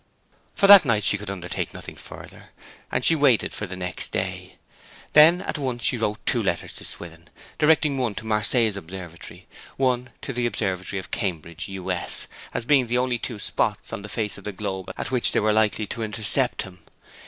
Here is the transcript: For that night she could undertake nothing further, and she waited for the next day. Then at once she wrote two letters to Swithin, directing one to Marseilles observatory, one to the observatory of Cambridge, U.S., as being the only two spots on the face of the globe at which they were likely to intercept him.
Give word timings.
For 0.55 0.65
that 0.65 0.83
night 0.83 1.03
she 1.03 1.15
could 1.15 1.29
undertake 1.29 1.75
nothing 1.75 1.95
further, 1.95 2.49
and 2.91 3.05
she 3.05 3.13
waited 3.15 3.53
for 3.53 3.67
the 3.67 3.75
next 3.75 4.07
day. 4.11 4.55
Then 5.13 5.43
at 5.43 5.59
once 5.59 5.83
she 5.83 5.95
wrote 5.95 6.17
two 6.25 6.41
letters 6.41 6.73
to 6.77 6.83
Swithin, 6.83 7.29
directing 7.59 7.99
one 7.99 8.15
to 8.15 8.25
Marseilles 8.25 8.75
observatory, 8.75 9.45
one 9.77 10.09
to 10.23 10.33
the 10.33 10.47
observatory 10.47 10.99
of 10.99 11.11
Cambridge, 11.11 11.69
U.S., 11.69 12.27
as 12.51 12.65
being 12.65 12.87
the 12.87 12.97
only 12.97 13.19
two 13.19 13.37
spots 13.37 13.93
on 13.93 14.01
the 14.01 14.09
face 14.09 14.39
of 14.39 14.43
the 14.43 14.51
globe 14.51 14.91
at 14.97 15.11
which 15.11 15.33
they 15.33 15.39
were 15.39 15.53
likely 15.53 15.85
to 15.85 16.01
intercept 16.01 16.63
him. 16.63 16.79